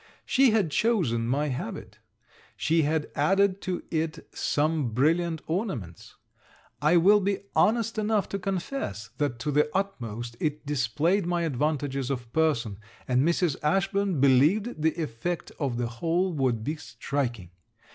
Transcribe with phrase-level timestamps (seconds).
[0.25, 1.99] She had chosen my habit.
[2.57, 6.15] She had added to it some brilliant ornaments.
[6.81, 12.09] I will be honest enough to confess that to the utmost it displayed my advantages
[12.09, 13.57] of person, and Mrs.
[13.61, 17.51] Ashburn believed the effect of the whole would be striking.